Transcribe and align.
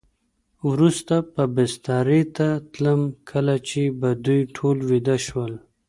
وروسته 0.69 1.15
به 1.33 1.43
بسترې 1.55 2.21
ته 2.35 2.47
تلم، 2.73 3.01
کله 3.29 3.55
چې 3.67 3.81
به 3.99 4.09
دوی 4.25 4.41
ټول 4.55 4.77
ویده 4.89 5.17
شول. 5.25 5.53